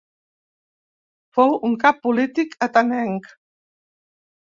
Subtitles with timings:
[1.37, 3.33] Fou un cap polític atenenc.